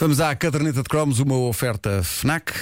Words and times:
Vamos 0.00 0.18
à 0.18 0.34
caderneta 0.34 0.82
de 0.82 0.88
cromos, 0.88 1.18
uma 1.20 1.36
oferta 1.36 2.02
FNAC. 2.02 2.54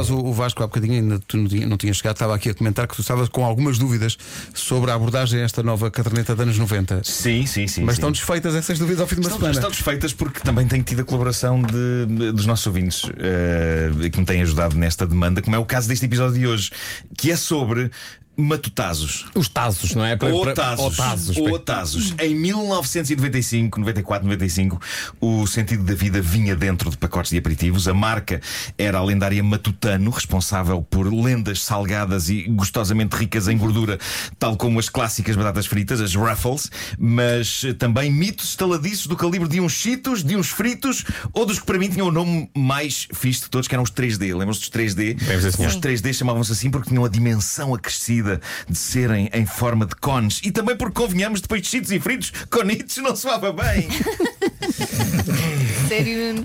O 0.00 0.32
Vasco 0.32 0.62
há 0.62 0.66
bocadinho 0.66 0.94
ainda 0.94 1.18
tu 1.26 1.36
não 1.36 1.48
tinha, 1.48 1.66
não 1.66 1.76
tinha 1.76 1.92
chegado, 1.94 2.14
estava 2.16 2.34
aqui 2.34 2.48
a 2.50 2.54
comentar 2.54 2.86
que 2.86 2.94
tu 2.94 3.00
estavas 3.00 3.28
com 3.28 3.44
algumas 3.44 3.78
dúvidas 3.78 4.16
sobre 4.54 4.90
a 4.90 4.94
abordagem 4.94 5.40
a 5.40 5.44
esta 5.44 5.62
nova 5.62 5.90
caderneta 5.90 6.34
de 6.34 6.42
anos 6.42 6.58
90. 6.58 7.02
Sim, 7.04 7.46
sim, 7.46 7.66
sim. 7.66 7.82
Mas 7.82 7.94
sim. 7.96 7.98
estão 8.00 8.12
desfeitas 8.12 8.54
essas 8.54 8.78
dúvidas 8.78 9.00
ao 9.00 9.06
fim 9.06 9.16
de 9.16 9.20
uma 9.22 9.26
Estão, 9.28 9.38
semana. 9.38 9.54
estão 9.54 9.70
desfeitas 9.70 10.12
porque 10.12 10.40
também 10.40 10.66
tenho 10.66 10.82
tido 10.84 11.00
a 11.00 11.04
colaboração 11.04 11.60
de- 11.62 12.32
dos 12.32 12.46
nossos 12.46 12.66
ouvintes 12.66 13.02
eh, 13.18 14.08
que 14.10 14.18
me 14.18 14.24
têm 14.26 14.42
ajudado 14.42 14.76
nesta 14.76 15.06
demanda, 15.06 15.42
como 15.42 15.54
é 15.56 15.58
o 15.58 15.64
caso 15.64 15.88
deste 15.88 16.04
episódio 16.06 16.38
de 16.38 16.46
hoje, 16.46 16.70
que 17.16 17.30
é 17.30 17.36
sobre 17.36 17.90
matutazos. 18.38 19.26
Os 19.34 19.48
Tazos, 19.48 19.94
não 19.94 20.04
é? 20.04 20.16
Para- 20.16 20.32
Ou 20.32 20.42
para- 20.44 20.54
Tazos. 20.54 20.84
ou 20.84 20.90
Tazos. 20.92 21.36
Ou 21.36 21.58
Tazos. 21.58 22.14
Em 22.20 22.34
1995, 22.34 23.80
94, 23.80 24.26
95, 24.26 24.80
o 25.20 25.46
sentido 25.46 25.82
da 25.84 25.94
vida 25.94 26.20
vinha 26.20 26.54
dentro 26.54 26.90
de 26.90 26.96
pacotes 26.96 27.30
de 27.30 27.38
aperitivos. 27.38 27.88
A 27.88 27.94
marca 27.94 28.40
era 28.76 28.98
a 28.98 29.04
lendária 29.04 29.42
Matutano, 29.42 30.10
responsável 30.10 30.82
por 30.82 31.12
lendas 31.12 31.62
salgadas 31.62 32.28
e 32.28 32.42
gostosamente 32.44 33.16
ricas 33.16 33.48
em 33.48 33.56
gordura, 33.56 33.98
tal 34.38 34.56
como 34.56 34.78
as 34.78 34.88
clássicas 34.88 35.36
batatas 35.36 35.66
fritas, 35.66 36.00
as 36.00 36.14
Ruffles, 36.14 36.70
mas 36.98 37.62
também 37.78 38.10
mitos 38.10 38.50
estaladiços 38.50 39.06
do 39.06 39.16
calibre 39.16 39.48
de 39.48 39.60
uns 39.60 39.72
Cheetos, 39.72 40.22
de 40.24 40.36
uns 40.36 40.48
fritos, 40.48 41.04
ou 41.32 41.46
dos 41.46 41.58
que 41.58 41.66
para 41.66 41.78
mim 41.78 41.88
tinham 41.88 42.08
o 42.08 42.12
nome 42.12 42.50
mais 42.56 43.06
fixe 43.14 43.42
de 43.42 43.50
todos, 43.50 43.68
que 43.68 43.74
eram 43.74 43.82
os 43.84 43.90
3D. 43.90 44.34
Lembram-se 44.34 44.60
dos 44.60 44.70
3D? 44.70 45.16
Lembro, 45.26 45.50
sim, 45.50 45.56
senhor. 45.56 45.68
Os 45.68 45.76
3D 45.76 46.12
chamavam-se 46.12 46.52
assim 46.52 46.70
porque 46.70 46.88
tinham 46.88 47.04
a 47.04 47.08
dimensão 47.08 47.74
acrescida 47.74 48.27
de 48.68 48.76
serem 48.78 49.30
em 49.32 49.46
forma 49.46 49.86
de 49.86 49.94
cones. 49.96 50.40
E 50.44 50.50
também 50.52 50.76
porque, 50.76 51.00
convenhamos, 51.00 51.40
depois 51.40 51.62
de 51.62 51.68
cheetos 51.68 51.90
e 51.92 51.98
fritos, 52.00 52.32
conitos 52.50 52.96
não 52.98 53.14
soava 53.16 53.52
bem. 53.52 53.88
Sério? 55.88 56.44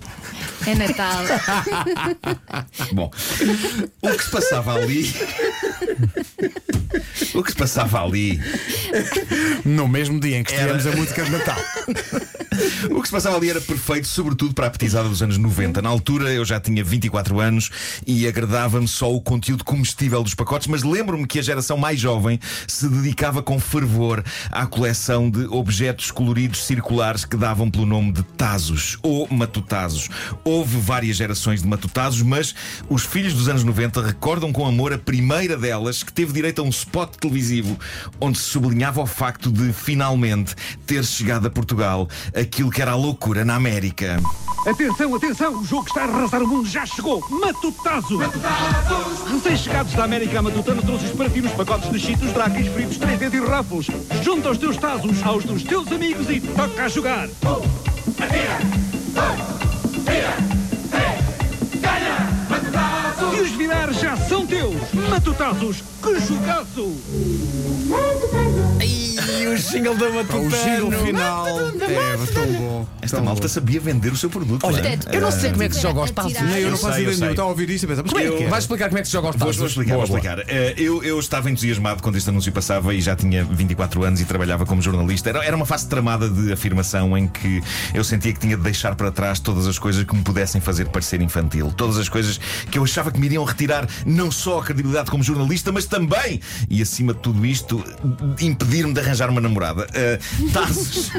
É 0.66 0.76
Natal. 0.76 1.24
Bom, 2.94 3.12
o 4.02 4.10
que 4.12 4.24
se 4.24 4.32
passava 4.32 4.76
ali. 4.76 5.14
O 7.34 7.44
que 7.44 7.52
se 7.52 7.58
passava 7.58 8.02
ali. 8.04 8.40
No 9.66 9.88
mesmo 9.90 10.20
dia 10.20 10.38
em 10.38 10.44
que 10.44 10.54
Era- 10.54 10.78
estivemos 10.78 10.88
a 10.88 10.92
música 10.98 11.24
de 11.26 11.32
Natal. 11.32 11.58
O 12.92 13.02
que 13.02 13.08
se 13.08 13.14
passava 13.14 13.38
ali 13.38 13.50
era 13.50 13.62
perfeito, 13.62 14.08
sobretudo 14.08 14.54
para 14.54 14.68
a 14.68 14.70
petizada 14.70 15.08
dos 15.08 15.22
anos 15.22 15.38
90. 15.38 15.82
Na 15.82 15.90
altura 15.90 16.34
eu 16.34 16.44
já 16.44 16.60
tinha 16.60 16.84
24 16.84 17.40
anos 17.40 17.70
e 18.06 18.28
agradava-me 18.28 18.88
só 18.88 19.14
o 19.14 19.22
conteúdo 19.22 19.64
comestível 19.64 20.22
dos 20.22 20.36
pacotes, 20.36 20.68
mas 20.68 20.84
lembro-me 20.84 21.26
que 21.26 21.40
a 21.40 21.42
geração 21.42 21.78
mais 21.78 22.00
jovem 22.00 22.40
se 22.68 22.90
dedicava 22.90 23.42
com 23.42 23.58
fervor 23.60 24.24
à 24.52 24.66
coleção 24.66 25.30
de 25.30 25.46
objetos 25.46 26.12
coloridos 26.12 26.66
circulares 26.66 27.24
que 27.24 27.38
davam 27.38 27.72
pelo 27.72 27.86
nome 27.86 28.12
de 28.12 28.24
Tazos 28.24 28.98
ou 29.02 29.28
Matutazos. 29.32 30.10
Houve 30.44 30.78
várias 30.78 31.16
gerações 31.16 31.62
de 31.62 31.68
Matutazos, 31.68 32.22
mas 32.22 32.54
os 32.90 33.06
filhos 33.06 33.34
dos 33.34 33.48
anos 33.48 33.64
90 33.64 34.02
recordam 34.02 34.52
com 34.52 34.66
amor 34.66 34.92
a 34.92 34.98
primeira 34.98 35.56
delas 35.56 36.04
que 36.04 36.12
teve 36.12 36.34
direito 36.34 36.60
a 36.60 36.66
um 36.66 36.70
spot 36.70 37.16
televisivo 37.16 37.80
onde 38.20 38.38
se 38.38 38.46
sublinhava 38.46 39.02
o 39.02 39.08
facto 39.08 39.52
de 39.52 39.72
finalmente 39.72 40.54
ter 40.86 41.04
chegado 41.06 41.48
a 41.48 41.50
Portugal 41.50 42.10
aquilo 42.36 42.73
que 42.74 42.82
era 42.82 42.92
a 42.92 42.96
loucura 42.96 43.46
na 43.46 43.56
América. 43.56 44.20
Atenção, 44.66 45.14
atenção! 45.14 45.60
O 45.60 45.64
jogo 45.64 45.84
que 45.84 45.92
está 45.92 46.02
a 46.02 46.06
arrasar 46.06 46.42
o 46.42 46.48
mundo 46.48 46.68
já 46.68 46.86
chegou! 46.86 47.24
Matutazo! 47.30 48.18
Recém-chegados 49.32 49.94
da 49.94 50.06
América, 50.06 50.40
a 50.40 50.42
Matutano 50.42 50.82
trouxe 50.82 51.06
para 51.10 51.30
ti 51.30 51.42
nos 51.42 51.52
pacotes 51.52 51.92
de 51.92 52.00
cheetos, 52.00 52.32
dracas, 52.34 52.66
fritos, 52.68 52.98
3D 52.98 53.34
e 53.34 53.40
ruffles. 53.40 53.88
Junta 54.24 54.50
os 54.50 54.58
teus 54.58 54.78
tazos 54.78 55.22
aos 55.24 55.44
dos 55.44 55.64
teus 55.64 55.92
amigos 55.92 56.28
e 56.30 56.40
toca 56.40 56.86
a 56.86 56.88
jogar! 56.88 57.30
E 63.36 63.42
os 63.42 63.52
vilares 63.52 64.00
já 64.00 64.18
são 64.18 64.48
teus! 64.48 64.76
Matutazos, 65.10 65.84
que 66.02 66.20
jogaço! 66.22 66.82
O 66.82 68.73
jingle 69.72 69.96
da 69.96 70.06
O 70.06 70.50
giro 70.50 70.90
Matutano. 70.90 71.06
final 71.06 71.48
é 71.60 72.34
tão 72.34 72.48
bom. 72.54 72.88
Esta 73.02 73.18
tão 73.18 73.26
malta 73.26 73.42
bom. 73.44 73.48
sabia 73.48 73.80
vender 73.80 74.12
o 74.12 74.18
seu 74.18 74.30
produto. 74.30 74.66
Olha, 74.66 74.82
não 74.82 74.90
é? 74.90 74.98
eu 75.12 75.22
não 75.22 75.32
sei 75.32 75.52
como 75.52 75.64
é 75.64 75.70
que 75.70 75.76
se 75.76 75.82
joga 75.82 76.00
aos 76.02 76.12
Tazos. 76.12 76.34
Nem 76.42 76.60
eu 76.62 76.72
não 76.72 76.78
faço 76.78 77.00
ideia 77.00 77.08
nenhuma. 77.10 77.32
Estava 77.32 77.48
a 77.48 77.52
ouvir 77.52 77.70
isto 77.70 77.84
e 77.84 77.88
pensar, 77.88 78.04
mas 78.04 78.12
como 78.12 78.24
é 78.24 78.38
que 78.38 78.44
é? 78.44 78.48
Vais 78.50 78.64
explicar 78.64 78.88
como 78.90 78.98
é 79.00 79.02
que 79.02 79.08
se 79.08 79.14
joga 79.14 79.28
aos 79.28 79.36
Vou, 79.36 79.48
Tazos? 79.48 79.58
vou 79.58 79.68
explicar, 79.68 79.94
Boa, 79.96 80.06
vou 80.06 80.18
explicar. 80.18 80.40
Eh, 80.48 80.74
eu, 80.78 81.04
eu 81.04 81.20
estava 81.20 81.50
entusiasmado 81.50 82.02
quando 82.02 82.18
este 82.18 82.30
anúncio 82.30 82.52
passava 82.52 82.94
e 82.94 83.02
já 83.02 83.16
tinha 83.16 83.44
24 83.44 84.04
anos 84.04 84.22
e 84.22 84.26
trabalhava 84.26 84.66
como 84.66 84.82
jornalista. 84.82 85.30
Era, 85.30 85.44
era 85.44 85.56
uma 85.56 85.66
fase 85.66 85.88
tramada 85.88 86.30
de 86.30 86.52
afirmação 86.52 87.18
em 87.18 87.28
que 87.28 87.62
eu 87.94 88.04
sentia 88.04 88.34
que 88.34 88.40
tinha 88.40 88.58
de 88.58 88.64
deixar 88.64 88.96
para 88.96 89.12
trás 89.12 89.40
todas 89.40 89.68
as 89.68 89.80
coisas 89.80 90.04
que 90.04 90.16
me 90.16 90.22
pudessem 90.22 90.60
fazer 90.62 90.88
parecer 90.90 91.22
infantil. 91.22 91.72
Todas 91.76 91.98
as 91.98 92.10
coisas 92.10 92.40
que 92.70 92.78
eu 92.78 92.84
achava 92.84 93.12
que 93.12 93.20
me 93.20 93.26
iriam 93.28 93.44
retirar 93.44 93.88
não 94.06 94.32
só 94.32 94.60
a 94.60 94.64
credibilidade 94.64 95.10
como 95.10 95.24
jornalista, 95.24 95.72
mas 95.72 95.86
também, 95.86 96.40
e 96.70 96.82
acima 96.82 97.14
de 97.14 97.20
tudo 97.20 97.46
isto, 97.46 97.84
impedir-me 98.40 98.94
de 98.94 99.00
arranjar 99.00 99.30
uma 99.30 99.42
namorada. 99.42 99.53
Eh, 99.94 100.20
Tazos, 100.52 101.12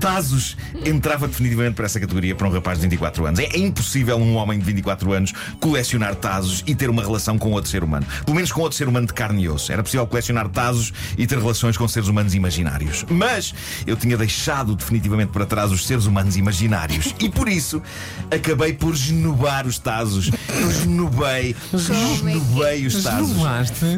Tazos 0.00 0.56
entrava 0.84 1.28
definitivamente 1.28 1.74
para 1.74 1.86
essa 1.86 2.00
categoria 2.00 2.34
para 2.34 2.48
um 2.48 2.50
rapaz 2.50 2.78
de 2.78 2.82
24 2.82 3.26
anos. 3.26 3.40
É, 3.40 3.44
é 3.44 3.58
impossível 3.58 4.16
um 4.16 4.36
homem 4.36 4.58
de 4.58 4.64
24 4.64 5.12
anos 5.12 5.32
colecionar 5.60 6.14
Tazos 6.14 6.62
e 6.66 6.74
ter 6.74 6.90
uma 6.90 7.02
relação 7.02 7.38
com 7.38 7.52
outro 7.52 7.70
ser 7.70 7.82
humano. 7.84 8.06
Pelo 8.24 8.34
menos 8.34 8.52
com 8.52 8.60
outro 8.60 8.76
ser 8.76 8.88
humano 8.88 9.06
de 9.06 9.12
carne 9.12 9.42
e 9.42 9.48
osso. 9.48 9.72
Era 9.72 9.82
possível 9.82 10.06
colecionar 10.06 10.48
Tazos 10.48 10.92
e 11.16 11.26
ter 11.26 11.38
relações 11.38 11.76
com 11.76 11.86
seres 11.88 12.08
humanos 12.08 12.34
imaginários. 12.34 13.04
Mas 13.08 13.54
eu 13.86 13.96
tinha 13.96 14.16
deixado 14.16 14.74
definitivamente 14.74 15.32
para 15.32 15.46
trás 15.46 15.70
os 15.70 15.86
seres 15.86 16.06
humanos 16.06 16.36
imaginários. 16.36 17.14
E 17.20 17.28
por 17.28 17.48
isso 17.48 17.82
acabei 18.30 18.72
por 18.72 18.94
genubar 18.94 19.66
os 19.66 19.78
Tazos. 19.78 20.30
Eu 20.48 20.70
genubei, 20.72 21.56
genubei 21.74 22.86
os 22.86 23.02
Tazos. 23.02 23.36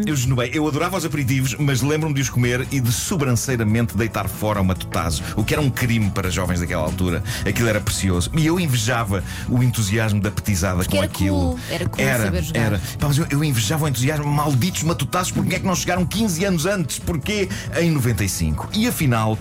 Eu 0.07 0.17
genubei. 0.17 0.51
Eu 0.53 0.67
adorava 0.67 0.97
os 0.97 1.05
aperitivos, 1.05 1.55
mas 1.59 1.83
lembro-me 1.83 2.15
de 2.15 2.23
os 2.23 2.31
comer 2.31 2.67
e 2.71 2.81
de 2.81 2.93
sobranceiramente 3.85 3.97
deitar 3.97 4.29
fora 4.29 4.61
o 4.61 4.65
matutazo. 4.65 5.23
O 5.37 5.45
que 5.45 5.55
era 5.55 5.63
um 5.63 5.71
crime 5.71 6.11
para 6.11 6.31
jovens 6.31 6.61
daquela 6.61 6.83
altura. 6.83 7.23
Aquilo 7.47 7.69
era 7.69 7.81
precioso. 7.81 8.31
E 8.37 8.47
eu 8.47 8.59
invejava 8.59 9.23
o 9.49 9.63
entusiasmo 9.63 10.21
da 10.21 10.31
petizada 10.31 10.85
com 10.85 10.97
era 10.97 11.07
aquilo. 11.07 11.37
cool. 11.37 11.59
Era 11.71 11.89
cool 11.89 12.05
Era, 12.05 12.25
saber 12.25 12.43
jogar. 12.43 12.61
era. 12.61 12.79
Pá, 12.99 13.09
mas 13.09 13.19
eu, 13.19 13.27
eu 13.31 13.45
invejava 13.45 13.85
o 13.85 13.89
entusiasmo. 13.89 14.27
Malditos 14.27 14.83
matutazos, 14.83 15.33
porque 15.33 15.57
é 15.57 15.59
que 15.59 15.67
não 15.67 15.75
chegaram 15.77 16.05
15 16.07 16.45
anos 16.45 16.67
antes? 16.67 16.99
Porquê 16.99 17.49
em 17.79 17.91
95? 17.91 18.69
E 18.73 18.89
afinal, 18.89 19.39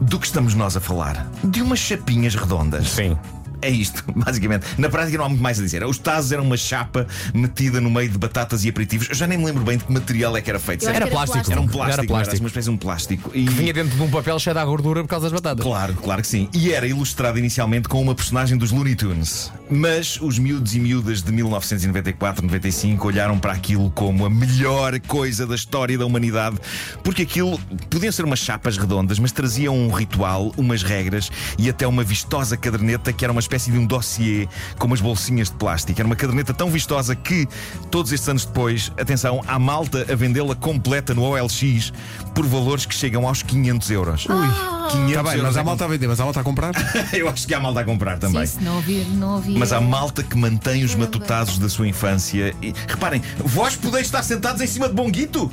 do 0.00 0.18
que 0.18 0.26
estamos 0.26 0.54
nós 0.54 0.76
a 0.76 0.80
falar? 0.80 1.28
De 1.42 1.62
umas 1.62 1.78
chapinhas 1.78 2.34
redondas. 2.34 2.88
Sim. 2.88 3.16
É 3.64 3.70
isto, 3.70 4.04
basicamente. 4.14 4.66
Na 4.76 4.90
prática 4.90 5.16
não 5.16 5.24
há 5.24 5.28
muito 5.28 5.42
mais 5.42 5.58
a 5.58 5.62
dizer. 5.62 5.82
Os 5.84 5.96
tazos 5.98 6.32
eram 6.32 6.44
uma 6.44 6.56
chapa 6.56 7.06
metida 7.32 7.80
no 7.80 7.90
meio 7.90 8.10
de 8.10 8.18
batatas 8.18 8.62
e 8.64 8.68
aperitivos. 8.68 9.08
Eu 9.08 9.14
já 9.14 9.26
nem 9.26 9.38
me 9.38 9.46
lembro 9.46 9.64
bem 9.64 9.78
de 9.78 9.84
que 9.84 9.92
material 9.92 10.36
é 10.36 10.42
que 10.42 10.50
era 10.50 10.58
feito. 10.58 10.84
Era 10.84 10.92
que 10.92 10.96
era 10.96 11.06
plástico. 11.06 11.32
plástico. 11.44 11.52
Era 11.52 11.60
um 11.60 11.64
Era 11.64 11.72
plástico, 11.72 12.00
era, 12.00 12.06
plástico. 12.08 12.42
uma 12.42 12.48
espécie 12.48 12.68
de 12.68 12.74
um 12.74 12.76
plástico. 12.76 13.30
E... 13.34 13.48
Vinha 13.48 13.72
dentro 13.72 13.96
de 13.96 14.02
um 14.02 14.10
papel 14.10 14.38
cheio 14.38 14.54
de 14.54 14.64
gordura 14.64 15.02
por 15.02 15.08
causa 15.08 15.30
das 15.30 15.32
batatas. 15.32 15.64
Claro, 15.64 15.94
claro 15.94 16.20
que 16.20 16.28
sim. 16.28 16.48
E 16.52 16.72
era 16.72 16.86
ilustrado 16.86 17.38
inicialmente 17.38 17.88
com 17.88 18.02
uma 18.02 18.14
personagem 18.14 18.58
dos 18.58 18.70
Looney 18.70 18.94
Tunes. 18.94 19.50
Mas 19.70 20.20
os 20.20 20.38
miúdos 20.38 20.74
e 20.74 20.80
miúdas 20.80 21.22
de 21.22 21.32
1994-95 21.32 23.04
olharam 23.04 23.38
para 23.38 23.52
aquilo 23.52 23.90
como 23.90 24.26
a 24.26 24.30
melhor 24.30 24.98
coisa 25.00 25.46
da 25.46 25.54
história 25.54 25.96
da 25.96 26.04
humanidade, 26.04 26.56
porque 27.02 27.22
aquilo 27.22 27.58
podiam 27.88 28.12
ser 28.12 28.24
umas 28.24 28.38
chapas 28.38 28.76
redondas, 28.76 29.18
mas 29.18 29.32
traziam 29.32 29.76
um 29.76 29.90
ritual, 29.90 30.52
umas 30.56 30.82
regras 30.82 31.30
e 31.58 31.68
até 31.68 31.86
uma 31.86 32.04
vistosa 32.04 32.56
caderneta 32.56 33.12
que 33.12 33.24
era 33.24 33.32
uma 33.32 33.40
espécie 33.40 33.53
de 33.62 33.78
um 33.78 33.86
dossiê 33.86 34.48
com 34.78 34.86
umas 34.86 35.00
bolsinhas 35.00 35.48
de 35.48 35.56
plástico. 35.56 36.00
Era 36.00 36.06
uma 36.06 36.16
caderneta 36.16 36.52
tão 36.52 36.70
vistosa 36.70 37.14
que, 37.14 37.46
todos 37.90 38.12
estes 38.12 38.28
anos 38.28 38.44
depois, 38.44 38.92
atenção, 38.98 39.42
há 39.46 39.58
malta 39.58 40.06
a 40.10 40.14
vendê-la 40.14 40.54
completa 40.54 41.14
no 41.14 41.22
OLX 41.22 41.92
por 42.34 42.46
valores 42.46 42.84
que 42.86 42.94
chegam 42.94 43.26
aos 43.26 43.42
500 43.42 43.90
euros. 43.90 44.26
Ui, 44.26 44.48
500 44.90 45.08
Está 45.08 45.22
bem, 45.22 45.32
euros 45.32 45.42
mas 45.42 45.56
é 45.56 45.60
há 45.60 45.64
malta 45.64 45.84
a 45.84 45.88
vender, 45.88 46.08
mas 46.08 46.20
há 46.20 46.24
malta 46.24 46.40
a 46.40 46.44
comprar. 46.44 46.72
eu 47.12 47.28
acho 47.28 47.46
que 47.46 47.54
há 47.54 47.60
malta 47.60 47.80
a 47.80 47.84
comprar 47.84 48.18
também. 48.18 48.46
Sim, 48.46 48.58
se 48.58 48.64
não 48.64 48.76
ouvir, 48.76 49.06
não 49.08 49.34
ouvir. 49.36 49.58
Mas 49.58 49.72
há 49.72 49.80
malta 49.80 50.22
que 50.22 50.36
mantém 50.36 50.84
os 50.84 50.94
matutazos 50.94 51.58
da 51.58 51.68
sua 51.68 51.86
infância. 51.88 52.54
E, 52.60 52.74
reparem, 52.88 53.22
vós 53.38 53.76
podeis 53.76 54.06
estar 54.06 54.22
sentados 54.22 54.60
em 54.60 54.66
cima 54.66 54.88
de 54.88 54.94
Bonguito? 54.94 55.50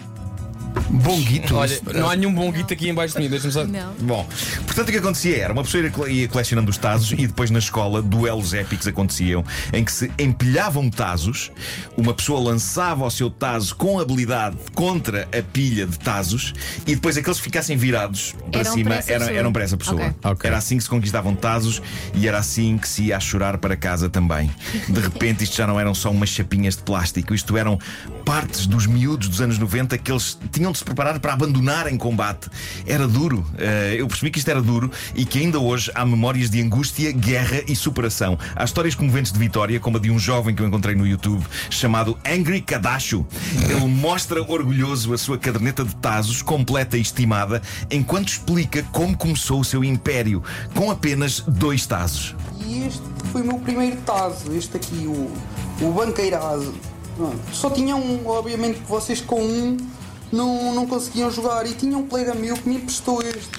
Bonguito. 0.92 1.56
Olha, 1.56 1.80
não 1.94 2.10
há 2.10 2.16
nenhum 2.16 2.34
bom 2.34 2.52
guito 2.52 2.74
aqui 2.74 2.90
em 2.90 2.94
baixo 2.94 3.16
de 3.16 3.22
mim, 3.24 3.30
deixa-me 3.30 3.54
só. 3.54 3.64
Não. 3.66 3.94
Bom, 4.02 4.28
portanto 4.66 4.90
o 4.90 4.92
que 4.92 4.98
acontecia 4.98 5.38
era 5.38 5.54
uma 5.54 5.64
pessoa 5.64 5.84
ia 5.84 5.90
cole- 5.92 6.12
ia 6.14 6.28
colecionando 6.28 6.70
os 6.70 6.78
tazos 6.78 7.12
e 7.14 7.28
depois 7.28 7.50
na 7.50 7.60
escola 7.60 8.02
duelos 8.02 8.54
épicos 8.54 8.88
aconteciam 8.88 9.44
em 9.72 9.84
que 9.86 9.92
se 9.92 10.12
empilhavam 10.20 10.90
tazos, 10.90 11.52
uma 11.98 12.14
pessoa 12.14 12.40
lançava 12.40 13.06
o 13.06 13.10
seu 13.12 13.30
tazo 13.30 13.76
com 13.76 14.00
habilidade 14.00 14.58
contra 14.74 15.28
a 15.38 15.42
pilha 15.42 15.86
de 15.88 15.98
tazos 15.98 16.54
e 16.86 16.96
depois 16.96 17.18
aqueles 17.18 17.38
que 17.38 17.44
ficassem 17.44 17.78
virados 17.78 18.36
para 18.52 18.62
Eram 18.62 18.74
cima 18.74 18.90
para 18.90 18.96
eram, 19.08 19.20
pessoa. 19.20 19.40
eram 19.40 19.54
para 19.54 19.64
essa 19.64 19.78
pessoa. 19.78 20.02
Ok. 20.02 20.14
Ok. 20.24 20.48
Era 20.50 20.58
assim 20.58 20.78
que 20.78 20.84
se 20.84 20.90
conquistavam 20.90 21.36
tazos 21.36 21.82
e 22.14 22.28
era 22.28 22.38
assim 22.38 22.78
que 22.78 22.88
se 22.88 23.04
ia 23.04 23.18
a 23.18 23.20
chorar 23.20 23.58
para 23.58 23.76
casa 23.78 24.10
também. 24.10 24.52
De 24.90 25.00
repente, 25.00 25.44
isto 25.44 25.56
já 25.56 25.66
não 25.68 25.80
eram 25.80 25.94
só 25.94 26.12
umas 26.12 26.30
chapinhas 26.30 26.76
de 26.76 26.84
plástico, 26.84 27.34
isto 27.34 27.56
eram 27.58 27.80
partes 28.32 28.66
dos 28.66 28.88
miúdos 28.88 29.28
dos 29.28 29.42
anos 29.42 29.58
90 29.58 29.98
que 29.98 30.10
eles 30.10 30.40
tinham 30.54 30.72
de 30.72 30.78
se 30.78 30.86
preparar 30.86 31.20
para 31.20 31.34
abandonar 31.34 31.92
em 31.92 31.98
combate. 31.98 32.50
Era 32.88 33.06
duro. 33.06 33.46
Eh, 33.58 33.96
eu 33.98 34.08
percebi 34.08 34.32
que 34.32 34.40
isto 34.40 34.50
era 34.50 34.62
duro 34.62 34.90
e 35.14 35.26
que 35.26 35.40
ainda 35.40 35.60
hoje 35.60 35.92
há 35.94 36.06
memórias 36.06 36.50
de 36.50 36.62
angústia, 36.62 37.12
guerra 37.12 37.62
e 37.68 37.76
superação. 37.76 38.40
Há 38.56 38.64
histórias 38.64 38.96
comoventes 38.96 39.34
de 39.34 39.38
vitória, 39.38 39.82
como 39.82 39.98
a 39.98 40.00
de 40.00 40.10
um 40.10 40.18
jovem 40.18 40.56
que 40.56 40.62
eu 40.62 40.66
encontrei 40.66 40.96
no 40.96 41.06
YouTube 41.06 41.46
chamado 41.70 42.18
Angry 42.26 42.62
Kadacho. 42.62 43.26
Ele 43.70 43.86
mostra 43.86 44.42
orgulhoso 44.42 45.14
a 45.14 45.18
sua 45.18 45.38
caderneta 45.38 45.84
de 45.84 45.94
tazos, 45.98 46.42
completa 46.42 46.98
e 46.98 47.02
estimada, 47.02 47.62
enquanto 47.92 48.30
explica 48.30 48.82
como 48.94 49.18
começou 49.18 49.60
o 49.60 49.66
seu 49.66 49.84
império, 49.84 50.42
com 50.74 50.90
apenas 50.90 51.42
dois 51.42 51.86
tazos. 51.86 52.34
E 52.66 52.88
este 52.88 53.04
foi 53.30 53.42
o 53.42 53.48
meu 53.48 53.60
primeiro 53.60 53.98
taso, 54.06 54.54
este 54.54 54.78
aqui, 54.78 55.06
o, 55.06 55.86
o 55.86 55.92
banqueirado. 55.92 56.74
Pronto. 57.16 57.40
Só 57.54 57.70
tinha 57.70 57.96
um, 57.96 58.28
obviamente 58.28 58.80
que 58.80 58.88
vocês 58.88 59.22
com 59.22 59.42
um 59.42 59.78
não, 60.32 60.74
não 60.74 60.88
conseguiam 60.88 61.30
jogar. 61.30 61.66
E 61.66 61.74
tinha 61.74 61.98
um 61.98 62.08
colega 62.08 62.34
meu 62.34 62.56
que 62.56 62.68
me 62.68 62.76
emprestou 62.76 63.22
este. 63.22 63.50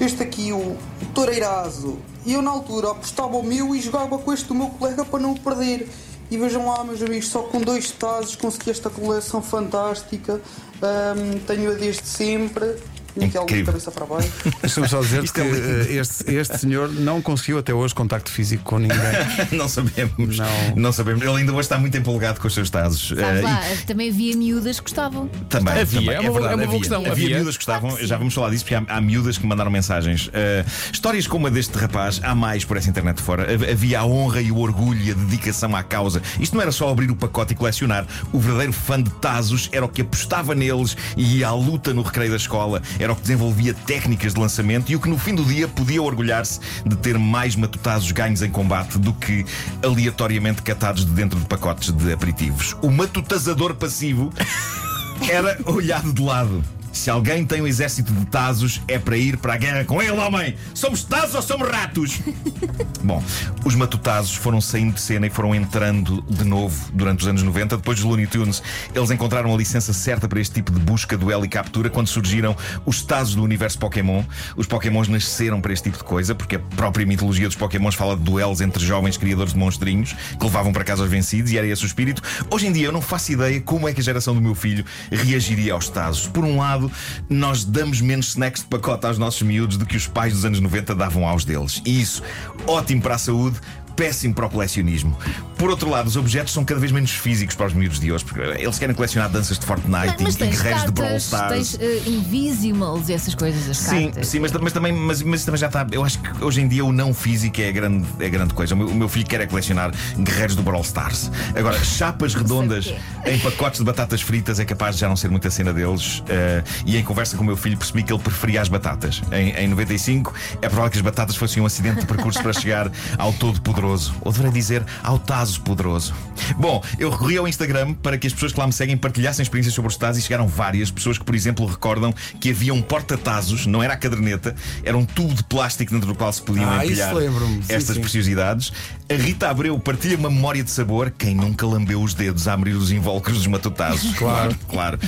Este 0.00 0.22
aqui, 0.22 0.52
o, 0.52 0.56
o 0.58 0.78
toureirazo. 1.14 1.98
E 2.24 2.34
eu 2.34 2.42
na 2.42 2.50
altura 2.50 2.90
apostava 2.92 3.36
o 3.36 3.42
meu 3.42 3.74
e 3.74 3.80
jogava 3.80 4.18
com 4.18 4.32
este 4.32 4.46
do 4.46 4.54
meu 4.54 4.68
colega 4.68 5.04
para 5.04 5.20
não 5.20 5.32
o 5.32 5.40
perder. 5.40 5.88
E 6.30 6.38
vejam 6.38 6.66
lá, 6.66 6.82
meus 6.82 7.02
amigos, 7.02 7.28
só 7.28 7.42
com 7.42 7.60
dois 7.60 7.90
tazos 7.90 8.36
consegui 8.36 8.70
esta 8.70 8.88
coleção 8.88 9.42
fantástica. 9.42 10.40
Ahm, 10.80 11.38
Tenho-a 11.46 11.74
desde 11.74 12.06
sempre. 12.06 12.76
Aquela 13.16 13.30
de 13.30 13.52
Incrível. 13.52 13.66
cabeça 13.66 13.90
para 13.90 14.06
baixo. 14.06 14.28
Deixa-me 14.62 14.88
só 14.88 15.00
dizer 15.00 15.30
que 15.30 15.40
é 15.40 15.44
lindo. 15.44 15.56
eh, 15.90 15.92
este, 15.96 16.34
este 16.34 16.58
senhor 16.58 16.88
não 16.92 17.20
conseguiu 17.20 17.58
até 17.58 17.72
hoje 17.74 17.94
contacto 17.94 18.30
físico 18.30 18.62
com 18.64 18.78
ninguém. 18.78 18.96
não 19.52 19.68
sabemos. 19.68 20.38
Não. 20.76 20.92
sabemos. 20.92 21.22
Ele 21.22 21.36
ainda 21.36 21.52
hoje 21.52 21.60
está 21.60 21.78
muito 21.78 21.96
empolgado 21.96 22.40
com 22.40 22.46
os 22.48 22.54
seus 22.54 22.70
tazos. 22.70 23.12
Eh, 23.16 23.40
lá, 23.42 23.60
também 23.86 24.08
havia 24.10 24.36
miúdas 24.36 24.76
que 24.78 24.84
gostavam. 24.84 25.28
e- 25.34 25.44
Também, 25.44 25.74
Havia, 25.80 26.00
também, 26.00 26.14
é 26.16 26.20
uma 26.20 26.28
boa- 26.30 26.40
verdade, 26.40 26.52
é 26.52 26.56
uma 26.56 26.56
boa 26.56 26.66
havia. 26.68 26.78
questão, 26.80 27.00
Havia, 27.00 27.12
havia. 27.12 27.36
miúdas 27.36 27.56
que 27.56 27.64
gostavam, 27.64 27.96
já 28.06 28.16
vamos 28.16 28.32
falar 28.34 28.50
disso, 28.50 28.64
porque 28.64 28.74
há, 28.74 28.84
há 28.96 29.00
miúdas 29.00 29.36
que 29.38 29.46
mandaram 29.46 29.70
mensagens. 29.70 30.30
Eh, 30.32 30.64
histórias 30.92 31.26
como 31.26 31.46
a 31.46 31.50
deste 31.50 31.76
rapaz, 31.76 32.20
há 32.22 32.34
mais 32.34 32.64
por 32.64 32.76
essa 32.76 32.88
internet 32.88 33.20
fora. 33.20 33.42
Hav- 33.52 33.70
Havia 33.70 34.00
a 34.00 34.04
honra 34.06 34.40
e 34.40 34.50
o 34.50 34.58
orgulho 34.58 35.00
e 35.02 35.10
a 35.10 35.14
dedicação 35.14 35.74
à 35.76 35.82
causa. 35.82 36.22
Isto 36.40 36.54
não 36.54 36.62
era 36.62 36.72
só 36.72 36.88
abrir 36.90 37.10
o 37.10 37.16
pacote 37.16 37.52
e 37.52 37.56
colecionar. 37.56 38.06
O 38.32 38.38
verdadeiro 38.38 38.72
fã 38.72 39.00
de 39.02 39.10
Tazos 39.10 39.68
era 39.72 39.84
o 39.84 39.88
que 39.88 40.02
apostava 40.02 40.54
neles 40.54 40.96
e 41.16 41.38
ia 41.38 41.48
à 41.48 41.54
luta 41.54 41.92
no 41.92 42.02
recreio 42.02 42.30
da 42.30 42.36
escola. 42.36 42.80
Era 43.02 43.12
o 43.12 43.16
que 43.16 43.22
desenvolvia 43.22 43.74
técnicas 43.74 44.32
de 44.34 44.40
lançamento 44.40 44.92
e 44.92 44.96
o 44.96 45.00
que 45.00 45.08
no 45.08 45.18
fim 45.18 45.34
do 45.34 45.44
dia 45.44 45.66
podia 45.66 46.00
orgulhar-se 46.00 46.60
de 46.86 46.96
ter 46.96 47.18
mais 47.18 47.56
matutazos 47.56 48.12
ganhos 48.12 48.42
em 48.42 48.50
combate 48.50 48.96
do 48.96 49.12
que 49.12 49.44
aleatoriamente 49.82 50.62
catados 50.62 51.04
de 51.04 51.10
dentro 51.10 51.38
de 51.38 51.46
pacotes 51.46 51.90
de 51.90 52.12
aperitivos. 52.12 52.76
O 52.80 52.90
matutazador 52.90 53.74
passivo 53.74 54.32
era 55.28 55.58
olhado 55.66 56.12
de 56.12 56.22
lado. 56.22 56.62
Se 56.92 57.08
alguém 57.08 57.44
tem 57.46 57.62
um 57.62 57.66
exército 57.66 58.12
de 58.12 58.26
Tazos, 58.26 58.82
é 58.86 58.98
para 58.98 59.16
ir 59.16 59.38
para 59.38 59.54
a 59.54 59.56
guerra 59.56 59.84
com 59.84 60.00
ele, 60.00 60.12
homem! 60.12 60.54
Somos 60.74 61.02
Tazos 61.02 61.34
ou 61.34 61.42
somos 61.42 61.68
ratos? 61.68 62.20
Bom, 63.02 63.22
os 63.64 63.74
matutazos 63.74 64.34
foram 64.34 64.60
saindo 64.60 64.92
de 64.94 65.00
cena 65.00 65.26
e 65.26 65.30
foram 65.30 65.54
entrando 65.54 66.22
de 66.28 66.44
novo 66.44 66.92
durante 66.92 67.20
os 67.20 67.26
anos 67.26 67.42
90. 67.42 67.78
Depois 67.78 67.98
dos 67.98 68.04
Looney 68.04 68.26
Tunes, 68.26 68.62
eles 68.94 69.10
encontraram 69.10 69.52
a 69.52 69.56
licença 69.56 69.92
certa 69.92 70.28
para 70.28 70.38
este 70.38 70.54
tipo 70.54 70.70
de 70.70 70.78
busca, 70.80 71.16
duelo 71.16 71.44
e 71.44 71.48
captura 71.48 71.88
quando 71.88 72.08
surgiram 72.08 72.54
os 72.84 73.02
Tazos 73.02 73.34
do 73.34 73.42
universo 73.42 73.78
Pokémon. 73.78 74.22
Os 74.54 74.66
Pokémons 74.66 75.08
nasceram 75.08 75.60
para 75.60 75.72
este 75.72 75.84
tipo 75.84 75.98
de 75.98 76.04
coisa, 76.04 76.34
porque 76.34 76.56
a 76.56 76.60
própria 76.60 77.06
mitologia 77.06 77.46
dos 77.46 77.56
Pokémons 77.56 77.94
fala 77.94 78.16
de 78.16 78.22
duelos 78.22 78.60
entre 78.60 78.84
jovens 78.84 79.16
criadores 79.16 79.54
de 79.54 79.58
monstrinhos 79.58 80.12
que 80.38 80.44
levavam 80.44 80.72
para 80.72 80.84
casa 80.84 81.02
os 81.02 81.10
vencidos 81.10 81.50
e 81.50 81.58
era 81.58 81.66
esse 81.66 81.84
o 81.84 81.86
espírito. 81.86 82.22
Hoje 82.50 82.66
em 82.66 82.72
dia 82.72 82.86
eu 82.86 82.92
não 82.92 83.00
faço 83.00 83.32
ideia 83.32 83.60
como 83.60 83.88
é 83.88 83.94
que 83.94 84.00
a 84.00 84.04
geração 84.04 84.34
do 84.34 84.40
meu 84.40 84.54
filho 84.54 84.84
reagiria 85.10 85.72
aos 85.72 85.88
Tazos. 85.88 86.28
Por 86.28 86.44
um 86.44 86.58
lado, 86.58 86.81
nós 87.28 87.64
damos 87.64 88.00
menos 88.00 88.28
snacks 88.28 88.62
de 88.62 88.68
pacote 88.68 89.06
aos 89.06 89.18
nossos 89.18 89.42
miúdos 89.42 89.76
do 89.76 89.86
que 89.86 89.96
os 89.96 90.06
pais 90.06 90.32
dos 90.32 90.44
anos 90.44 90.60
90 90.60 90.94
davam 90.94 91.26
aos 91.26 91.44
deles. 91.44 91.82
E 91.84 92.00
isso, 92.00 92.22
ótimo 92.66 93.02
para 93.02 93.16
a 93.16 93.18
saúde. 93.18 93.60
Péssimo 93.96 94.34
para 94.34 94.46
o 94.46 94.50
colecionismo. 94.50 95.16
Por 95.56 95.70
outro 95.70 95.88
lado, 95.90 96.06
os 96.08 96.16
objetos 96.16 96.52
são 96.52 96.64
cada 96.64 96.80
vez 96.80 96.90
menos 96.92 97.10
físicos 97.12 97.54
para 97.54 97.66
os 97.66 97.72
miúdos 97.74 98.00
de 98.00 98.10
hoje, 98.10 98.24
porque 98.24 98.40
eles 98.40 98.78
querem 98.78 98.94
colecionar 98.94 99.30
danças 99.30 99.58
de 99.58 99.64
Fortnite 99.66 100.16
Mas 100.20 100.34
e, 100.36 100.42
e 100.44 100.46
guerreiros 100.48 100.84
de 100.86 100.90
Brawl 100.90 101.16
Stars. 101.16 101.76
tens 101.76 102.06
Invisimals 102.06 103.08
e 103.08 103.12
essas 103.12 103.34
coisas, 103.34 103.68
as 103.68 103.76
Sim, 103.76 104.06
cartas. 104.06 104.26
sim, 104.28 104.40
mas, 104.40 104.52
mas 104.52 104.72
também, 104.72 104.92
mas, 104.92 105.22
mas 105.22 105.44
também 105.44 105.58
já 105.60 105.66
está. 105.68 105.86
Eu 105.92 106.04
acho 106.04 106.18
que 106.18 106.44
hoje 106.44 106.60
em 106.60 106.68
dia 106.68 106.84
o 106.84 106.92
não 106.92 107.12
físico 107.14 107.60
é 107.60 107.68
a 107.68 107.72
grande, 107.72 108.06
é 108.18 108.26
a 108.26 108.28
grande 108.28 108.54
coisa. 108.54 108.74
O 108.74 108.78
meu, 108.78 108.88
o 108.88 108.94
meu 108.94 109.08
filho 109.08 109.26
quer 109.26 109.40
é 109.40 109.46
colecionar 109.46 109.92
guerreiros 110.18 110.56
do 110.56 110.62
Brawl 110.62 110.82
Stars. 110.82 111.30
Agora, 111.54 111.78
chapas 111.84 112.34
redondas 112.34 112.92
em 113.26 113.38
pacotes 113.38 113.78
de 113.78 113.84
batatas 113.84 114.20
fritas 114.20 114.58
é 114.58 114.64
capaz 114.64 114.96
de 114.96 115.00
já 115.02 115.08
não 115.08 115.16
ser 115.16 115.28
muita 115.30 115.50
cena 115.50 115.72
deles. 115.72 116.22
eh, 116.28 116.62
e 116.86 116.96
em 116.96 117.04
conversa 117.04 117.36
com 117.36 117.42
o 117.42 117.46
meu 117.46 117.56
filho 117.56 117.76
percebi 117.76 118.02
que 118.02 118.12
ele 118.12 118.22
preferia 118.22 118.60
as 118.62 118.68
batatas. 118.68 119.22
Em, 119.30 119.50
em 119.64 119.68
95 119.68 120.32
é 120.60 120.68
provável 120.68 120.90
que 120.90 120.96
as 120.98 121.02
batatas 121.02 121.36
fossem 121.36 121.62
um 121.62 121.66
acidente 121.66 122.00
de 122.00 122.06
percurso 122.06 122.42
para 122.42 122.52
chegar 122.52 122.90
ao 123.18 123.32
todo 123.32 123.60
poderoso. 123.60 123.81
Ou 124.20 124.30
deveria 124.32 124.52
dizer 124.52 124.84
ao 125.02 125.18
taso 125.18 125.60
poderoso. 125.62 126.14
Bom, 126.56 126.82
eu 126.98 127.10
recorri 127.10 127.36
ao 127.36 127.46
Instagram 127.46 127.94
para 127.94 128.16
que 128.18 128.26
as 128.26 128.32
pessoas 128.32 128.52
que 128.52 128.58
lá 128.60 128.66
me 128.66 128.72
seguem 128.72 128.96
partilhassem 128.96 129.42
experiências 129.42 129.74
sobre 129.74 129.88
os 129.90 129.96
tazos 129.96 130.22
e 130.22 130.26
chegaram 130.26 130.46
várias 130.46 130.90
pessoas 130.90 131.18
que, 131.18 131.24
por 131.24 131.34
exemplo, 131.34 131.66
recordam 131.66 132.12
que 132.40 132.50
havia 132.50 132.72
um 132.74 132.82
porta-tazos, 132.82 133.66
não 133.66 133.82
era 133.82 133.94
a 133.94 133.96
caderneta, 133.96 134.54
era 134.84 134.96
um 134.96 135.04
tubo 135.04 135.34
de 135.34 135.44
plástico 135.44 135.92
dentro 135.92 136.08
do 136.08 136.14
qual 136.14 136.32
se 136.32 136.42
podiam 136.42 136.68
Ah, 136.70 136.84
empilhar 136.84 137.14
lembro-me. 137.14 137.62
Sim, 137.62 137.72
estas 137.74 137.96
sim. 137.96 138.00
preciosidades. 138.00 138.72
A 139.10 139.14
Rita 139.14 139.48
Abreu 139.50 139.78
partilha 139.78 140.16
uma 140.16 140.30
memória 140.30 140.62
de 140.64 140.70
sabor. 140.70 141.10
Quem 141.16 141.34
nunca 141.34 141.66
lambeu 141.66 142.00
os 142.02 142.14
dedos 142.14 142.48
a 142.48 142.54
abrir 142.54 142.72
os 142.72 142.90
invólucros 142.90 143.36
dos 143.38 143.46
matutazos? 143.46 144.12
Claro, 144.22 144.54
claro. 144.68 144.98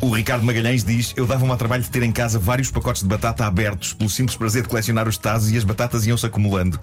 O 0.00 0.10
Ricardo 0.10 0.44
Magalhães 0.44 0.82
diz: 0.82 1.12
Eu 1.16 1.26
dava-me 1.26 1.50
ao 1.50 1.56
trabalho 1.56 1.82
de 1.82 1.90
ter 1.90 2.02
em 2.02 2.10
casa 2.10 2.38
vários 2.40 2.70
pacotes 2.72 3.02
de 3.02 3.08
batata 3.08 3.46
abertos, 3.46 3.92
pelo 3.92 4.10
simples 4.10 4.36
prazer 4.36 4.62
de 4.62 4.68
colecionar 4.68 5.06
os 5.08 5.16
tazos 5.16 5.50
e 5.52 5.56
as 5.56 5.62
batatas 5.64 6.06
iam-se 6.06 6.26
acumulando. 6.26 6.78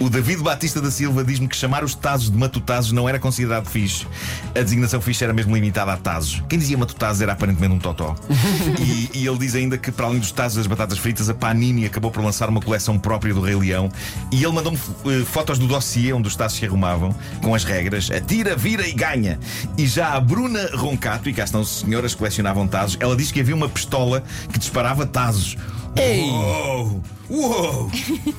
O 0.00 0.08
David 0.08 0.42
Batista 0.42 0.80
da 0.84 0.90
Silva 0.90 1.24
diz-me 1.24 1.48
que 1.48 1.56
chamar 1.56 1.82
os 1.82 1.94
tazos 1.94 2.30
de 2.30 2.36
matutazos 2.36 2.92
não 2.92 3.08
era 3.08 3.18
considerado 3.18 3.66
fixe. 3.68 4.06
A 4.54 4.60
designação 4.60 5.00
fixe 5.00 5.24
era 5.24 5.32
mesmo 5.32 5.54
limitada 5.54 5.92
a 5.92 5.96
tazos. 5.96 6.42
Quem 6.48 6.58
dizia 6.58 6.76
matutazos 6.76 7.22
era 7.22 7.32
aparentemente 7.32 7.74
um 7.74 7.78
totó. 7.78 8.14
e, 8.78 9.10
e 9.18 9.26
ele 9.26 9.38
diz 9.38 9.54
ainda 9.54 9.78
que, 9.78 9.90
para 9.90 10.06
além 10.06 10.18
dos 10.18 10.30
tazos 10.30 10.58
das 10.58 10.66
batatas 10.66 10.98
fritas, 10.98 11.28
a 11.28 11.34
Panini 11.34 11.86
acabou 11.86 12.10
por 12.10 12.22
lançar 12.22 12.48
uma 12.48 12.60
coleção 12.60 12.98
própria 12.98 13.34
do 13.34 13.40
Rei 13.40 13.56
Leão. 13.56 13.90
E 14.30 14.44
ele 14.44 14.52
mandou-me 14.52 14.78
eh, 14.78 15.24
fotos 15.24 15.58
do 15.58 15.66
dossiê 15.66 16.12
onde 16.12 16.28
os 16.28 16.36
tazos 16.36 16.58
se 16.58 16.66
arrumavam, 16.66 17.14
com 17.42 17.54
as 17.54 17.64
regras: 17.64 18.10
atira, 18.10 18.54
vira 18.54 18.86
e 18.86 18.92
ganha. 18.92 19.38
E 19.76 19.86
já 19.86 20.12
a 20.12 20.20
Bruna 20.20 20.70
Roncato, 20.74 21.28
e 21.28 21.32
cá 21.32 21.44
estão 21.44 21.64
senhoras 21.64 22.12
que 22.12 22.18
colecionavam 22.18 22.68
tazos, 22.68 22.96
ela 23.00 23.16
diz 23.16 23.32
que 23.32 23.40
havia 23.40 23.54
uma 23.54 23.68
pistola 23.68 24.22
que 24.52 24.58
disparava 24.58 25.06
tazos. 25.06 25.56
Ei! 25.96 26.22
Uou! 26.30 27.02
Uou! 27.30 27.90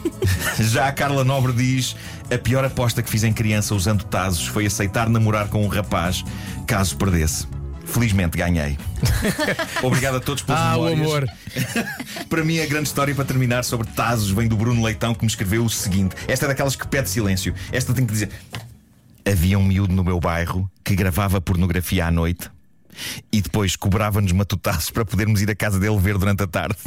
Já 0.59 0.87
a 0.87 0.91
Carla 0.91 1.23
Nobre 1.23 1.53
diz: 1.53 1.95
a 2.31 2.37
pior 2.37 2.63
aposta 2.65 3.01
que 3.01 3.09
fiz 3.09 3.23
em 3.23 3.33
criança 3.33 3.73
usando 3.73 4.03
tazos 4.03 4.47
foi 4.47 4.65
aceitar 4.65 5.09
namorar 5.09 5.47
com 5.47 5.63
um 5.63 5.67
rapaz 5.67 6.23
caso 6.67 6.97
perdesse. 6.97 7.47
Felizmente 7.85 8.37
ganhei. 8.37 8.77
Obrigado 9.83 10.17
a 10.17 10.19
todos 10.19 10.41
pelas 10.41 10.59
Ah, 10.59 10.77
o 10.77 10.85
memórias. 10.85 11.07
amor. 11.07 11.27
Para 12.27 12.43
mim, 12.43 12.59
a 12.59 12.65
grande 12.65 12.87
história 12.87 13.13
para 13.13 13.23
terminar 13.25 13.63
sobre 13.63 13.85
Tazos 13.87 14.31
vem 14.31 14.47
do 14.47 14.57
Bruno 14.57 14.83
Leitão 14.83 15.13
que 15.13 15.21
me 15.21 15.27
escreveu 15.27 15.63
o 15.63 15.69
seguinte: 15.69 16.15
esta 16.27 16.45
é 16.45 16.47
daquelas 16.47 16.75
que 16.75 16.87
pede 16.87 17.09
silêncio. 17.09 17.53
Esta 17.71 17.93
tem 17.93 18.05
que 18.05 18.11
dizer: 18.11 18.29
Havia 19.23 19.57
um 19.59 19.63
miúdo 19.63 19.93
no 19.93 20.03
meu 20.03 20.19
bairro 20.19 20.69
que 20.83 20.95
gravava 20.95 21.39
pornografia 21.39 22.07
à 22.07 22.11
noite 22.11 22.49
e 23.31 23.41
depois 23.41 23.75
cobrava-nos 23.75 24.31
matutazos 24.31 24.89
para 24.89 25.05
podermos 25.05 25.41
ir 25.41 25.49
à 25.49 25.55
casa 25.55 25.79
dele 25.79 25.97
ver 25.99 26.17
durante 26.17 26.43
a 26.43 26.47
tarde. 26.47 26.77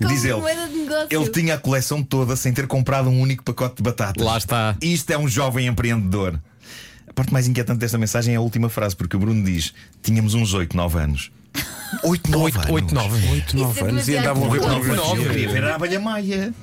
Diz 0.08 0.24
ele. 0.24 0.40
Ele 1.10 1.28
tinha 1.30 1.54
a 1.54 1.58
coleção 1.58 2.02
toda 2.02 2.36
sem 2.36 2.52
ter 2.52 2.66
comprado 2.66 3.08
um 3.08 3.20
único 3.20 3.42
pacote 3.42 3.76
de 3.76 3.82
batatas. 3.82 4.24
Lá 4.24 4.38
está. 4.38 4.76
Isto 4.80 5.10
é 5.10 5.18
um 5.18 5.28
jovem 5.28 5.66
empreendedor. 5.66 6.40
A 7.06 7.12
parte 7.12 7.32
mais 7.32 7.48
inquietante 7.48 7.80
desta 7.80 7.98
mensagem 7.98 8.34
é 8.34 8.36
a 8.36 8.40
última 8.40 8.68
frase, 8.68 8.94
porque 8.94 9.16
o 9.16 9.18
Bruno 9.18 9.44
diz: 9.44 9.74
Tínhamos 10.02 10.34
uns 10.34 10.54
8, 10.54 10.76
9 10.76 10.98
anos. 10.98 11.30
8, 12.04 12.30
9 12.30 12.44
8, 12.58 12.72
8, 12.72 12.94
9. 12.94 13.28
8, 13.32 13.56
9 13.56 13.72
Isso 13.72 13.84
é 13.84 13.88
anos 13.88 14.08
e 14.08 14.16
andavam 14.16 14.44
a 14.44 14.48
ver 14.50 14.60
bom. 14.60 14.66
pornografia. 14.68 15.24
Eu 15.24 15.30
queria 15.30 15.48
ver 15.48 15.64
a 15.64 15.74
abelha 15.74 16.00
maia. 16.00 16.54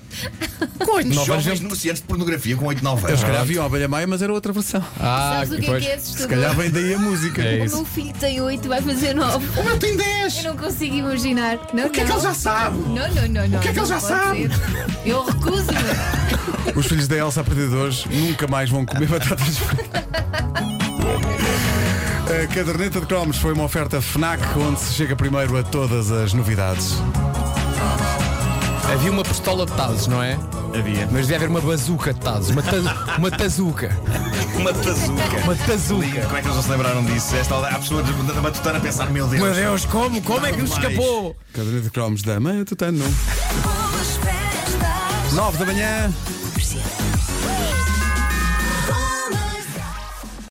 Com 0.86 0.92
8, 0.96 1.10
9 1.10 1.26
Jovens 1.28 1.48
anos. 1.48 1.60
negociantes 1.62 2.02
de 2.02 2.08
pornografia 2.08 2.56
com 2.56 2.66
8, 2.66 2.84
9 2.84 3.00
Eles 3.02 3.08
anos. 3.10 3.20
se 3.20 3.26
calhar 3.26 3.42
haviam 3.42 3.64
a 3.64 3.66
abelha 3.66 3.88
maia, 3.88 4.08
mas 4.08 4.22
era 4.22 4.32
outra 4.32 4.54
versão. 4.54 4.84
Ah, 5.00 5.44
Sabes 5.46 5.52
o 5.58 5.62
que 5.62 5.72
é 5.72 5.80
que 5.80 5.88
é 5.88 5.98
Se 5.98 6.28
calhar 6.28 6.56
vem 6.56 6.70
daí 6.70 6.94
a 6.94 7.00
música. 7.00 7.42
É 7.42 7.62
O 7.62 7.66
isso. 7.66 7.76
meu 7.78 7.86
filho 7.86 8.14
tem 8.20 8.40
8 8.42 8.68
vai 8.70 8.82
fazer 8.82 9.14
9. 9.16 9.60
O 9.60 9.64
meu 9.64 9.78
tem 9.80 9.98
10. 9.98 10.38
Eu 10.46 10.54
não 10.54 10.58
consigo 10.58 10.96
imaginar. 10.96 11.60
Não, 11.74 11.88
O 11.88 11.90
que 11.90 12.02
é 12.02 12.06
que 12.06 12.12
ele 12.12 12.22
já 12.22 12.34
sabe? 12.34 12.78
Não, 12.78 12.94
não, 12.94 13.28
não, 13.28 13.48
não. 13.48 13.60
que 13.60 13.68
é 13.68 13.74
que 13.74 13.80
ele 13.80 13.86
já 13.86 14.00
sabe? 14.00 14.48
ser. 14.48 14.52
Eu 15.06 15.26
recuso-me. 15.26 16.76
Os 16.76 16.86
filhos 16.88 17.08
da 17.08 17.16
Elsa 17.18 17.42
a 17.42 17.44
partir 17.44 17.68
de 17.70 17.76
hoje 17.76 18.08
nunca 18.10 18.48
mais 18.48 18.70
vão 18.70 18.86
comer 18.86 19.08
batatas 19.08 19.58
fritas. 19.58 20.04
A 22.46 22.48
caderneta 22.48 23.02
de 23.02 23.08
cromos 23.08 23.38
foi 23.38 23.54
uma 23.54 23.64
oferta 23.64 24.00
FNAC 24.00 24.40
onde 24.60 24.80
se 24.80 24.94
chega 24.94 25.16
primeiro 25.16 25.58
a 25.58 25.64
todas 25.64 26.12
as 26.12 26.32
novidades. 26.32 26.94
Havia 28.94 29.12
uma 29.12 29.24
pistola 29.24 29.66
de 29.66 29.72
Tazos, 29.72 30.06
não 30.06 30.22
é? 30.22 30.38
Havia. 30.78 31.10
Mas 31.12 31.22
devia 31.22 31.38
haver 31.38 31.50
uma 31.50 31.60
bazuca 31.60 32.14
de 32.14 32.20
Tazos. 32.20 32.52
Uma, 32.52 32.62
ta 32.62 33.16
uma 33.18 33.32
tazuca. 33.32 33.90
Uma 34.56 34.72
tazuca. 34.72 35.38
Uma 35.44 35.56
tazuca. 35.56 36.06
Lindo, 36.06 36.22
Como 36.22 36.38
é 36.38 36.42
que 36.42 36.48
eles 36.48 36.56
não 36.56 36.64
se 36.64 36.70
lembraram 36.70 37.04
disso? 37.04 37.36
Esta 37.36 37.68
há 37.68 37.80
pessoas 37.80 38.06
da 38.06 38.42
matutana 38.42 38.78
a 38.78 38.82
pensar, 38.82 39.10
meu 39.10 39.28
Deus. 39.28 39.42
Meu 39.42 39.54
Deus, 39.54 39.86
como? 39.86 40.22
Como 40.22 40.46
é 40.46 40.54
que 40.54 40.62
nos 40.62 40.72
escapou? 40.72 41.36
Caderneta 41.52 41.84
de 41.86 41.90
cromos 41.90 42.22
da 42.22 42.40
Matutano. 42.40 43.04
9 45.34 45.58
da 45.58 45.66
manhã. 45.66 46.14